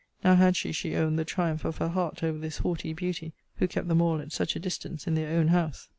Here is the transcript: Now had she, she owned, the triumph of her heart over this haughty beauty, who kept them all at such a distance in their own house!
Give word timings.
Now 0.23 0.33
had 0.35 0.55
she, 0.57 0.71
she 0.71 0.95
owned, 0.95 1.19
the 1.19 1.23
triumph 1.25 1.63
of 1.63 1.77
her 1.77 1.89
heart 1.89 2.23
over 2.23 2.39
this 2.39 2.57
haughty 2.57 2.91
beauty, 2.91 3.33
who 3.57 3.67
kept 3.67 3.87
them 3.87 4.01
all 4.01 4.19
at 4.19 4.31
such 4.31 4.55
a 4.55 4.59
distance 4.59 5.05
in 5.05 5.13
their 5.13 5.37
own 5.37 5.49
house! 5.49 5.89